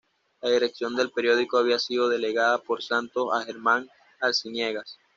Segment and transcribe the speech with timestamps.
[0.41, 3.87] La dirección del periódico había sido delegada por Santos a Germán
[4.19, 4.97] Arciniegas.